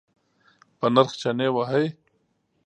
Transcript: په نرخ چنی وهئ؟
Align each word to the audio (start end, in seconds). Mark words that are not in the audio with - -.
په 0.77 0.85
نرخ 0.95 1.09
چنی 1.21 1.47
وهئ؟ 1.55 1.85